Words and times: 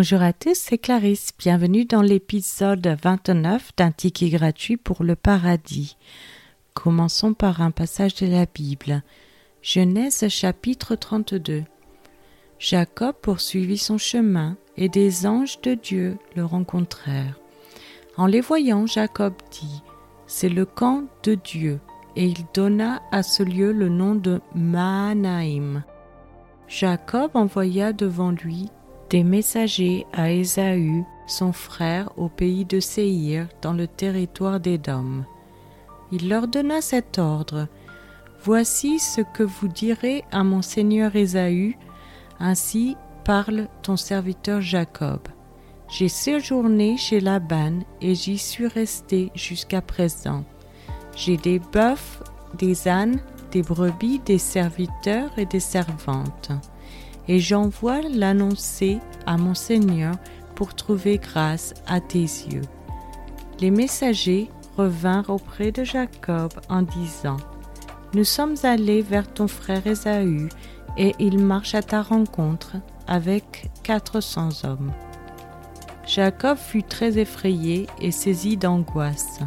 Bonjour 0.00 0.22
à 0.22 0.32
tous, 0.32 0.54
c'est 0.54 0.78
Clarisse. 0.78 1.32
Bienvenue 1.38 1.84
dans 1.84 2.00
l'épisode 2.00 2.96
29 3.02 3.72
d'un 3.76 3.90
ticket 3.90 4.30
gratuit 4.30 4.78
pour 4.78 5.04
le 5.04 5.14
paradis. 5.14 5.98
Commençons 6.72 7.34
par 7.34 7.60
un 7.60 7.70
passage 7.70 8.14
de 8.14 8.26
la 8.26 8.46
Bible. 8.46 9.02
Genèse 9.60 10.26
chapitre 10.28 10.94
32. 10.94 11.64
Jacob 12.58 13.14
poursuivit 13.20 13.76
son 13.76 13.98
chemin 13.98 14.56
et 14.78 14.88
des 14.88 15.26
anges 15.26 15.60
de 15.60 15.74
Dieu 15.74 16.16
le 16.34 16.46
rencontrèrent. 16.46 17.38
En 18.16 18.24
les 18.24 18.40
voyant, 18.40 18.86
Jacob 18.86 19.34
dit 19.50 19.82
C'est 20.26 20.48
le 20.48 20.64
camp 20.64 21.04
de 21.24 21.34
Dieu, 21.34 21.78
et 22.16 22.24
il 22.24 22.46
donna 22.54 23.02
à 23.12 23.22
ce 23.22 23.42
lieu 23.42 23.70
le 23.70 23.90
nom 23.90 24.14
de 24.14 24.40
Mahanaïm. 24.54 25.84
Jacob 26.68 27.32
envoya 27.34 27.92
devant 27.92 28.30
lui 28.30 28.70
des 29.10 29.24
messagers 29.24 30.06
à 30.12 30.30
Ésaü, 30.30 31.04
son 31.26 31.52
frère, 31.52 32.10
au 32.16 32.28
pays 32.28 32.64
de 32.64 32.78
Séhir, 32.78 33.48
dans 33.60 33.72
le 33.72 33.88
territoire 33.88 34.60
d'Édom. 34.60 35.24
Il 36.12 36.28
leur 36.28 36.46
donna 36.46 36.80
cet 36.80 37.18
ordre 37.18 37.66
Voici 38.42 38.98
ce 38.98 39.20
que 39.20 39.42
vous 39.42 39.68
direz 39.68 40.24
à 40.30 40.44
mon 40.44 40.62
seigneur 40.62 41.14
Ésaü, 41.14 41.76
ainsi 42.38 42.96
parle 43.24 43.68
ton 43.82 43.96
serviteur 43.96 44.62
Jacob. 44.62 45.20
J'ai 45.88 46.08
séjourné 46.08 46.96
chez 46.96 47.20
Laban 47.20 47.80
et 48.00 48.14
j'y 48.14 48.38
suis 48.38 48.68
resté 48.68 49.30
jusqu'à 49.34 49.82
présent. 49.82 50.44
J'ai 51.16 51.36
des 51.36 51.58
bœufs, 51.58 52.22
des 52.56 52.88
ânes, 52.88 53.20
des 53.50 53.62
brebis, 53.62 54.20
des 54.24 54.38
serviteurs 54.38 55.36
et 55.36 55.46
des 55.46 55.60
servantes 55.60 56.52
et 57.28 57.40
j'envoie 57.40 58.00
l'annoncer 58.02 58.98
à 59.26 59.36
mon 59.36 59.54
Seigneur 59.54 60.14
pour 60.54 60.74
trouver 60.74 61.18
grâce 61.18 61.74
à 61.86 62.00
tes 62.00 62.18
yeux. 62.18 62.62
Les 63.60 63.70
messagers 63.70 64.50
revinrent 64.76 65.30
auprès 65.30 65.72
de 65.72 65.84
Jacob 65.84 66.52
en 66.68 66.82
disant, 66.82 67.36
Nous 68.14 68.24
sommes 68.24 68.56
allés 68.62 69.02
vers 69.02 69.32
ton 69.32 69.48
frère 69.48 69.86
Ésaü, 69.86 70.48
et 70.96 71.14
il 71.18 71.38
marche 71.38 71.74
à 71.74 71.82
ta 71.82 72.02
rencontre 72.02 72.76
avec 73.06 73.70
quatre 73.82 74.20
cents 74.20 74.64
hommes. 74.64 74.92
Jacob 76.06 76.56
fut 76.56 76.82
très 76.82 77.18
effrayé 77.18 77.86
et 78.00 78.10
saisi 78.10 78.56
d'angoisse. 78.56 79.40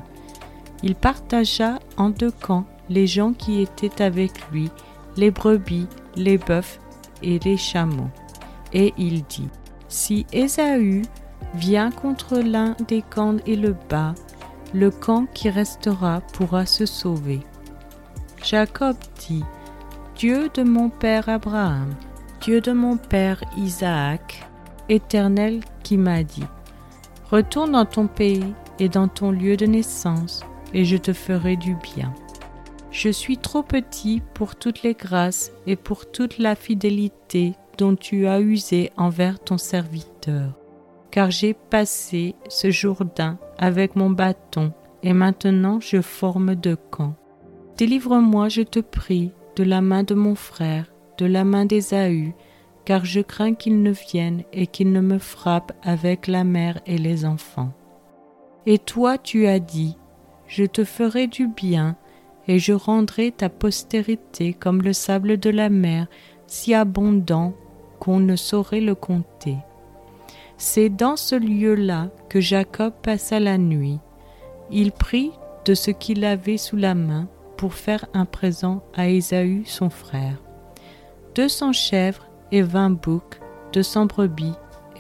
Il 0.82 0.96
partagea 0.96 1.80
en 1.98 2.10
deux 2.10 2.32
camps 2.32 2.66
les 2.90 3.08
gens 3.08 3.34
qui 3.34 3.62
étaient 3.62 4.02
avec 4.02 4.32
lui, 4.52 4.70
les 5.18 5.32
brebis, 5.32 5.88
les 6.16 6.38
bœufs 6.38 6.80
et 7.24 7.40
les 7.40 7.58
chameaux. 7.58 8.10
Et 8.74 8.94
il 8.98 9.24
dit, 9.24 9.50
Si 9.88 10.26
Ésaü 10.34 11.04
vient 11.56 11.92
contre 11.92 12.40
l'un 12.40 12.76
des 12.88 13.02
camps 13.02 13.38
et 13.46 13.56
le 13.56 13.76
bat, 13.90 14.14
le 14.74 14.90
camp 14.90 15.26
qui 15.34 15.50
restera 15.50 16.22
pourra 16.34 16.66
se 16.66 16.86
sauver. 16.86 17.42
Jacob 18.44 18.98
dit, 19.20 19.44
Dieu 20.16 20.50
de 20.54 20.64
mon 20.64 20.90
père 20.90 21.30
Abraham, 21.30 21.94
Dieu 22.42 22.60
de 22.60 22.72
mon 22.72 22.98
père 22.98 23.42
Isaac, 23.58 24.48
Éternel 24.90 25.62
qui 25.84 25.98
m'a 25.98 26.24
dit, 26.24 26.46
Retourne 27.32 27.72
dans 27.72 27.86
ton 27.86 28.08
pays 28.08 28.54
et 28.80 28.90
dans 28.90 29.08
ton 29.08 29.32
lieu 29.32 29.58
de 29.58 29.66
naissance, 29.66 30.42
et 30.74 30.86
je 30.86 30.98
te 30.98 31.14
ferai 31.14 31.56
du 31.56 31.76
bien. 31.76 32.14
Je 32.94 33.10
suis 33.10 33.38
trop 33.38 33.64
petit 33.64 34.22
pour 34.36 34.56
toutes 34.56 34.84
les 34.84 34.94
grâces 34.94 35.52
et 35.66 35.76
pour 35.76 36.12
toute 36.12 36.38
la 36.38 36.54
fidélité 36.54 37.56
dont 37.80 37.96
tu 37.96 38.28
as 38.28 38.40
usé 38.40 38.92
envers 38.98 39.40
ton 39.40 39.58
serviteur, 39.58 40.54
car 41.10 41.32
j'ai 41.32 41.56
passé 41.56 42.36
ce 42.50 42.70
Jourdain 42.70 43.40
avec 43.58 43.96
mon 43.96 44.12
bâton, 44.12 44.74
et 45.02 45.14
maintenant 45.14 45.80
je 45.80 46.02
forme 46.02 46.54
deux 46.54 46.76
camps. 46.76 47.16
Délivre-moi, 47.78 48.48
je 48.48 48.62
te 48.62 48.80
prie, 48.80 49.32
de 49.56 49.64
la 49.64 49.82
main 49.82 50.04
de 50.04 50.14
mon 50.14 50.36
frère, 50.36 50.86
de 51.18 51.26
la 51.26 51.44
main 51.44 51.66
d'Ésaü, 51.66 52.36
car 52.86 53.06
je 53.06 53.22
crains 53.22 53.56
qu'il 53.56 53.82
ne 53.82 53.92
vienne 53.92 54.44
et 54.54 54.68
qu'il 54.68 54.92
ne 54.92 55.02
me 55.02 55.18
frappe 55.18 55.72
avec 55.82 56.28
la 56.28 56.44
mère 56.44 56.80
et 56.86 57.00
les 57.00 57.26
enfants. 57.26 57.74
Et 58.68 58.78
toi 58.78 59.18
tu 59.18 59.48
as 59.48 59.60
dit, 59.60 59.98
Je 60.46 60.66
te 60.66 60.84
ferai 60.84 61.26
du 61.26 61.48
bien, 61.48 61.98
et 62.48 62.60
je 62.60 62.74
rendrai 62.74 63.32
ta 63.32 63.50
postérité 63.50 64.54
comme 64.54 64.82
le 64.82 64.94
sable 64.94 65.38
de 65.38 65.50
la 65.50 65.70
mer, 65.70 66.08
si 66.48 66.74
abondant 66.74 67.54
qu'on 68.00 68.20
ne 68.20 68.36
saurait 68.36 68.82
le 68.82 68.96
compter. 68.96 69.58
C'est 70.58 70.90
dans 70.90 71.16
ce 71.16 71.36
lieu-là 71.36 72.10
que 72.30 72.40
Jacob 72.40 72.94
passa 73.02 73.40
la 73.40 73.58
nuit. 73.58 74.00
Il 74.72 74.92
prit 74.92 75.32
de 75.66 75.74
ce 75.74 75.92
qu'il 75.92 76.26
avait 76.26 76.58
sous 76.58 76.78
la 76.78 76.96
main 76.96 77.28
pour 77.58 77.74
faire 77.74 78.06
un 78.14 78.26
présent 78.26 78.84
à 78.94 79.08
Ésaü 79.08 79.64
son 79.66 79.90
frère. 79.90 80.42
Deux 81.36 81.48
cents 81.48 81.74
chèvres 81.74 82.28
et 82.52 82.62
vingt 82.62 82.92
boucs, 82.92 83.40
deux 83.72 83.84
cents 83.84 84.06
brebis 84.06 84.54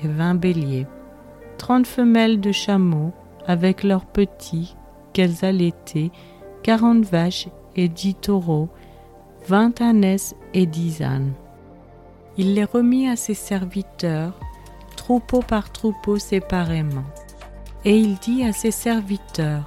et 0.04 0.08
vingt 0.08 0.36
béliers, 0.36 0.88
trente 1.58 1.88
femelles 1.88 2.40
de 2.40 2.52
chameaux 2.52 3.12
avec 3.46 3.84
leurs 3.84 4.06
petits 4.06 4.76
qu'elles 5.12 5.46
allaitaient, 5.46 6.12
quarante 6.64 7.04
vaches 7.04 7.50
et 7.76 7.90
dix 7.90 8.16
taureaux, 8.16 8.70
vingt 9.48 9.80
ânesses 9.82 10.34
et 10.54 10.66
dix 10.66 11.02
ânes. 11.02 11.34
Il 12.38 12.56
les 12.56 12.64
remit 12.64 13.10
à 13.10 13.16
ses 13.16 13.34
serviteurs, 13.36 14.40
troupeau 14.96 15.42
par 15.42 15.72
troupeau 15.72 16.18
séparément. 16.18 17.04
Et 17.86 18.00
il 18.00 18.16
dit 18.16 18.44
à 18.44 18.54
ses 18.54 18.72
serviteurs, 18.72 19.66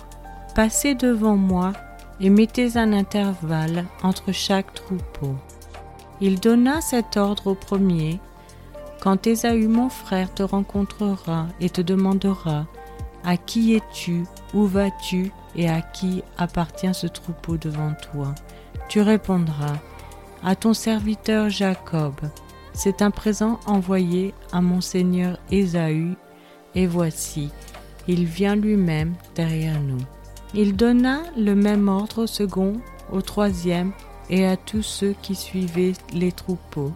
Passez 0.54 0.94
devant 0.94 1.36
moi 1.36 1.74
et 2.18 2.30
mettez 2.30 2.78
un 2.78 2.94
intervalle 2.94 3.84
entre 4.02 4.32
chaque 4.32 4.72
troupeau. 4.72 5.34
Il 6.22 6.40
donna 6.40 6.80
cet 6.80 7.18
ordre 7.18 7.48
au 7.48 7.54
premier, 7.54 8.18
Quand 9.00 9.26
Ésaü 9.26 9.68
mon 9.68 9.90
frère 9.90 10.32
te 10.32 10.42
rencontrera 10.42 11.46
et 11.60 11.68
te 11.68 11.82
demandera, 11.82 12.64
À 13.22 13.36
qui 13.36 13.74
es-tu? 13.74 14.24
Où 14.54 14.64
vas-tu? 14.64 15.30
Et 15.56 15.68
à 15.68 15.80
qui 15.80 16.22
appartient 16.38 16.94
ce 16.94 17.06
troupeau 17.06 17.56
devant 17.56 17.92
toi 18.12 18.34
Tu 18.88 19.00
répondras, 19.00 19.76
à 20.44 20.54
ton 20.54 20.74
serviteur 20.74 21.50
Jacob. 21.50 22.14
C'est 22.72 23.02
un 23.02 23.10
présent 23.10 23.58
envoyé 23.66 24.34
à 24.52 24.60
mon 24.60 24.80
seigneur 24.80 25.38
Ésaü, 25.50 26.14
et 26.74 26.86
voici, 26.86 27.50
il 28.06 28.26
vient 28.26 28.54
lui-même 28.54 29.14
derrière 29.34 29.80
nous. 29.80 30.02
Il 30.54 30.76
donna 30.76 31.20
le 31.36 31.54
même 31.54 31.88
ordre 31.88 32.22
au 32.22 32.26
second, 32.26 32.74
au 33.10 33.22
troisième 33.22 33.92
et 34.30 34.46
à 34.46 34.56
tous 34.56 34.82
ceux 34.82 35.14
qui 35.22 35.34
suivaient 35.34 35.94
les 36.12 36.32
troupeaux. 36.32 36.92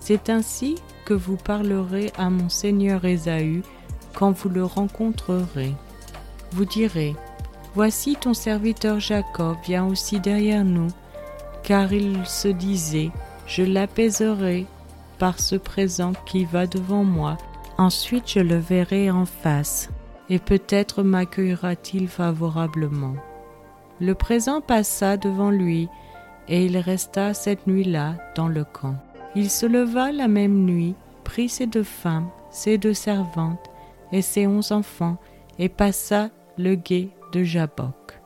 C'est 0.00 0.30
ainsi 0.30 0.76
que 1.04 1.14
vous 1.14 1.36
parlerez 1.36 2.12
à 2.18 2.30
mon 2.30 2.48
seigneur 2.48 3.04
Ésaü 3.04 3.62
quand 4.14 4.32
vous 4.32 4.48
le 4.48 4.64
rencontrerez. 4.64 5.74
Vous 6.52 6.64
direz, 6.64 7.16
Voici 7.76 8.16
ton 8.16 8.32
serviteur 8.32 9.00
Jacob 9.00 9.58
vient 9.62 9.84
aussi 9.84 10.18
derrière 10.18 10.64
nous, 10.64 10.88
car 11.62 11.92
il 11.92 12.24
se 12.24 12.48
disait, 12.48 13.10
Je 13.46 13.62
l'apaiserai 13.62 14.64
par 15.18 15.38
ce 15.38 15.56
présent 15.56 16.14
qui 16.24 16.46
va 16.46 16.66
devant 16.66 17.04
moi, 17.04 17.36
ensuite 17.76 18.30
je 18.30 18.40
le 18.40 18.56
verrai 18.56 19.10
en 19.10 19.26
face, 19.26 19.90
et 20.30 20.38
peut-être 20.38 21.02
m'accueillera-t-il 21.02 22.08
favorablement. 22.08 23.16
Le 24.00 24.14
présent 24.14 24.62
passa 24.62 25.18
devant 25.18 25.50
lui, 25.50 25.90
et 26.48 26.64
il 26.64 26.78
resta 26.78 27.34
cette 27.34 27.66
nuit-là 27.66 28.14
dans 28.36 28.48
le 28.48 28.64
camp. 28.64 28.96
Il 29.34 29.50
se 29.50 29.66
leva 29.66 30.12
la 30.12 30.28
même 30.28 30.64
nuit, 30.64 30.94
prit 31.24 31.50
ses 31.50 31.66
deux 31.66 31.82
femmes, 31.82 32.30
ses 32.50 32.78
deux 32.78 32.94
servantes 32.94 33.70
et 34.12 34.22
ses 34.22 34.46
onze 34.46 34.72
enfants, 34.72 35.18
et 35.58 35.68
passa 35.68 36.30
le 36.56 36.74
guet 36.74 37.10
de 37.32 37.42
Jabok. 37.42 38.20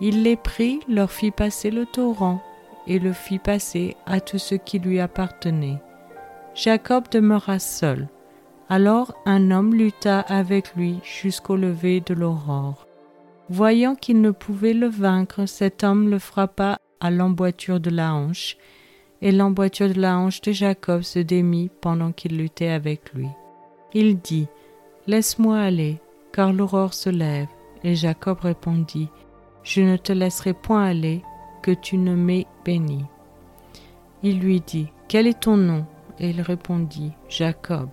Il 0.00 0.22
les 0.22 0.36
prit, 0.36 0.80
leur 0.88 1.10
fit 1.10 1.30
passer 1.30 1.70
le 1.70 1.86
torrent, 1.86 2.42
et 2.86 2.98
le 2.98 3.12
fit 3.12 3.38
passer 3.38 3.96
à 4.06 4.20
tout 4.20 4.38
ce 4.38 4.54
qui 4.54 4.78
lui 4.78 5.00
appartenait. 5.00 5.80
Jacob 6.54 7.04
demeura 7.10 7.58
seul. 7.58 8.08
Alors 8.68 9.14
un 9.26 9.50
homme 9.50 9.74
lutta 9.74 10.20
avec 10.20 10.74
lui 10.74 10.98
jusqu'au 11.04 11.56
lever 11.56 12.00
de 12.00 12.14
l'aurore. 12.14 12.86
Voyant 13.48 13.94
qu'il 13.94 14.20
ne 14.20 14.30
pouvait 14.30 14.72
le 14.72 14.88
vaincre, 14.88 15.46
cet 15.46 15.84
homme 15.84 16.08
le 16.08 16.18
frappa 16.18 16.78
à 17.00 17.10
l'emboîture 17.10 17.80
de 17.80 17.90
la 17.90 18.14
hanche, 18.14 18.56
et 19.20 19.30
l'emboîture 19.30 19.88
de 19.88 20.00
la 20.00 20.18
hanche 20.18 20.40
de 20.40 20.52
Jacob 20.52 21.02
se 21.02 21.18
démit 21.18 21.70
pendant 21.80 22.12
qu'il 22.12 22.36
luttait 22.36 22.70
avec 22.70 23.12
lui. 23.12 23.28
Il 23.94 24.18
dit, 24.18 24.48
Laisse-moi 25.06 25.58
aller, 25.58 26.00
car 26.32 26.52
l'aurore 26.52 26.94
se 26.94 27.10
lève. 27.10 27.48
Et 27.84 27.94
Jacob 27.94 28.40
répondit, 28.40 29.08
Je 29.62 29.80
ne 29.80 29.96
te 29.96 30.12
laisserai 30.12 30.52
point 30.52 30.84
aller, 30.84 31.22
que 31.62 31.70
tu 31.70 31.96
ne 31.96 32.14
m'aies 32.14 32.46
béni. 32.64 33.04
Il 34.22 34.40
lui 34.40 34.60
dit, 34.60 34.88
Quel 35.08 35.26
est 35.26 35.40
ton 35.40 35.56
nom? 35.56 35.84
Et 36.18 36.30
il 36.30 36.40
répondit, 36.40 37.12
Jacob. 37.28 37.90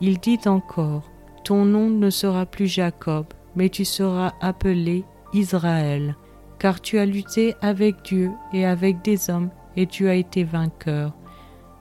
Il 0.00 0.18
dit 0.18 0.40
encore, 0.46 1.10
Ton 1.44 1.64
nom 1.64 1.88
ne 1.88 2.10
sera 2.10 2.46
plus 2.46 2.66
Jacob, 2.66 3.26
mais 3.56 3.68
tu 3.68 3.84
seras 3.84 4.32
appelé 4.40 5.04
Israël, 5.32 6.16
car 6.58 6.80
tu 6.80 6.98
as 6.98 7.06
lutté 7.06 7.54
avec 7.60 8.02
Dieu 8.02 8.30
et 8.52 8.66
avec 8.66 9.02
des 9.02 9.30
hommes, 9.30 9.50
et 9.76 9.86
tu 9.86 10.08
as 10.08 10.14
été 10.14 10.44
vainqueur. 10.44 11.12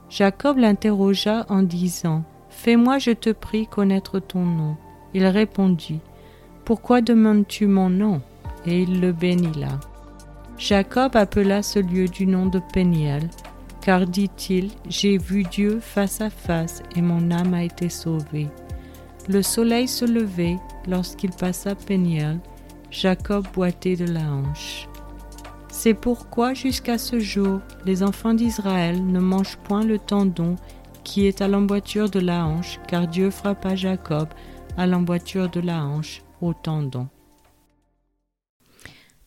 Jacob 0.09 0.57
l'interrogea 0.57 1.45
en 1.49 1.63
disant, 1.63 2.23
Fais-moi, 2.49 2.99
je 2.99 3.11
te 3.11 3.31
prie, 3.31 3.67
connaître 3.67 4.19
ton 4.19 4.45
nom. 4.45 4.77
Il 5.13 5.25
répondit, 5.25 5.99
Pourquoi 6.65 7.01
demandes-tu 7.01 7.68
mon 7.68 7.89
nom? 7.89 8.21
Et 8.65 8.83
il 8.83 9.01
le 9.01 9.12
bénit 9.12 9.60
là. 9.60 9.80
Jacob 10.57 11.15
appela 11.15 11.62
ce 11.62 11.80
lieu 11.80 12.07
du 12.07 12.25
nom 12.25 12.45
de 12.45 12.62
Péniel, 12.74 13.30
car 13.81 14.07
dit-il, 14.07 14.71
J'ai 14.88 15.18
vu 15.18 15.44
Dieu 15.44 15.80
face 15.81 16.21
à 16.21 16.30
face, 16.30 16.81
et 16.95 17.01
mon 17.01 17.31
âme 17.31 17.54
a 17.54 17.63
été 17.63 17.89
sauvée. 17.89 18.48
Le 19.27 19.42
soleil 19.42 19.89
se 19.89 20.06
levait 20.06 20.57
lorsqu'il 20.88 21.31
passa 21.31 21.75
Péniel, 21.75 22.39
Jacob 22.92 23.45
boitait 23.54 23.98
de 23.98 24.06
la 24.06 24.31
hanche. 24.31 24.88
C'est 25.69 25.94
pourquoi 25.94 26.54
jusqu'à 26.54 26.98
ce 26.98 27.19
jour, 27.19 27.59
les 27.86 28.04
enfants 28.04 28.36
d'Israël 28.36 29.06
ne 29.06 29.19
mangent 29.19 29.57
point 29.63 29.83
le 29.83 30.00
tendon 30.00 30.56
qui 31.04 31.25
est 31.25 31.42
à 31.42 31.48
l'emboîture 31.48 32.09
de 32.09 32.19
la 32.19 32.45
hanche, 32.45 32.80
car 32.88 33.07
Dieu 33.07 33.31
frappa 33.31 33.75
Jacob 33.75 34.30
à 34.77 34.88
l'emboîture 34.88 35.50
de 35.50 35.59
la 35.59 35.83
hanche, 35.83 36.21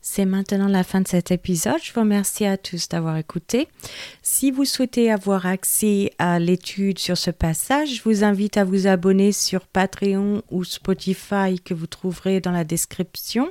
C'est 0.09 0.25
maintenant 0.25 0.69
la 0.69 0.85
fin 0.85 1.01
de 1.01 1.09
cet 1.09 1.33
épisode. 1.33 1.83
Je 1.83 1.93
vous 1.93 2.01
remercie 2.01 2.45
à 2.45 2.57
tous 2.57 2.89
d'avoir 2.89 3.17
écouté. 3.17 3.67
Si 4.23 4.53
vous 4.53 4.65
souhaitez 4.65 5.11
avoir 5.11 5.47
accès 5.47 6.13
à 6.19 6.39
l'étude 6.39 7.01
sur 7.01 7.19
ce 7.19 7.33
passage, 7.33 7.97
je 7.97 8.03
vous 8.05 8.23
invite 8.23 8.57
à 8.57 8.65
vous 8.65 8.87
abonner 8.87 9.33
sur 9.33 9.67
Patreon 9.67 10.43
ou 10.51 10.63
Spotify 10.63 11.61
que 11.63 11.75
vous 11.75 11.89
trouverez 11.89 12.41
dans 12.41 12.53
la 12.53 12.63
description. 12.63 13.51